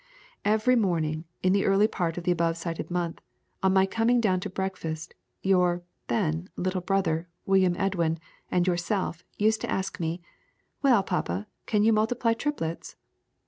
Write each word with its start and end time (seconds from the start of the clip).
Every 0.43 0.75
morning 0.75 1.25
in 1.43 1.53
the 1.53 1.65
early 1.65 1.87
part 1.87 2.17
of 2.17 2.23
the 2.23 2.31
above 2.31 2.57
cited 2.57 2.89
month, 2.89 3.21
on 3.61 3.71
my 3.73 3.85
coming 3.85 4.19
down 4.19 4.39
to 4.39 4.49
breakfast, 4.49 5.13
your 5.43 5.83
(then) 6.07 6.49
little 6.57 6.81
brother 6.81 7.27
William 7.45 7.75
Edwin, 7.77 8.17
and 8.49 8.65
yourself, 8.65 9.23
used 9.37 9.61
to 9.61 9.69
ask 9.69 9.99
me, 9.99 10.19
'Well 10.81 11.03
papa, 11.03 11.45
can 11.67 11.83
you 11.83 11.93
multiply 11.93 12.33
triplets?' 12.33 12.95